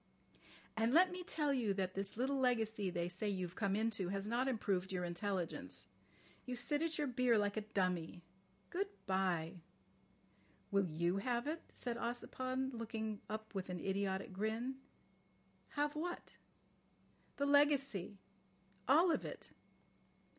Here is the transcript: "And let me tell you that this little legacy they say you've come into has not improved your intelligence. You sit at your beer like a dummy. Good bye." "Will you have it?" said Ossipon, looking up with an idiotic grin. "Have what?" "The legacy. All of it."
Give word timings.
"And 0.75 0.95
let 0.95 1.11
me 1.11 1.21
tell 1.23 1.53
you 1.53 1.75
that 1.75 1.93
this 1.93 2.17
little 2.17 2.39
legacy 2.39 2.89
they 2.89 3.07
say 3.07 3.29
you've 3.29 3.53
come 3.55 3.75
into 3.75 4.09
has 4.09 4.27
not 4.27 4.47
improved 4.47 4.91
your 4.91 5.03
intelligence. 5.03 5.89
You 6.43 6.55
sit 6.55 6.81
at 6.81 6.97
your 6.97 7.05
beer 7.05 7.37
like 7.37 7.55
a 7.55 7.61
dummy. 7.61 8.23
Good 8.71 8.87
bye." 9.05 9.61
"Will 10.71 10.87
you 10.87 11.17
have 11.17 11.45
it?" 11.45 11.61
said 11.71 11.97
Ossipon, 11.97 12.71
looking 12.73 13.21
up 13.29 13.53
with 13.53 13.69
an 13.69 13.79
idiotic 13.79 14.33
grin. 14.33 14.77
"Have 15.77 15.95
what?" 15.95 16.33
"The 17.37 17.45
legacy. 17.45 18.17
All 18.87 19.11
of 19.11 19.23
it." 19.23 19.51